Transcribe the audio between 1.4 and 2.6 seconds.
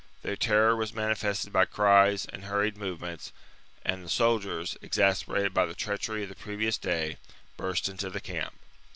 by cries and